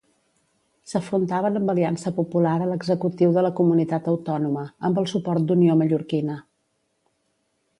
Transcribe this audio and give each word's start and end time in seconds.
S'afrontaven 0.91 1.59
amb 1.59 1.73
Aliança 1.73 2.13
Popular 2.19 2.53
a 2.65 2.69
l'executiu 2.71 3.35
de 3.35 3.43
la 3.49 3.51
comunitat 3.59 4.09
autònoma, 4.15 4.65
amb 4.89 5.01
el 5.03 5.09
suport 5.13 5.47
d'Unió 5.51 5.77
Mallorquina. 5.83 6.39